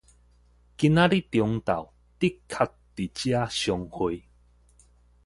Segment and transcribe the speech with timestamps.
[0.03, 0.19] 今仔日中晝的
[2.47, 3.95] 確佇遮相會